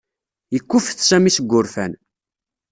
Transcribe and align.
Yekkuffet 0.53 0.99
Sami 1.09 1.31
seg 1.35 1.45
wurfan. 1.49 1.91